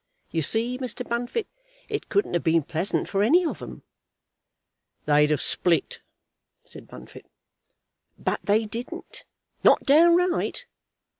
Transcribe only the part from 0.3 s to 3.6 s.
You see, Mr. Bunfit, it couldn't have been pleasant for any